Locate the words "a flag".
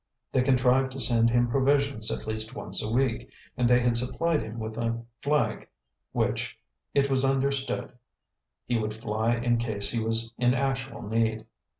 4.79-5.67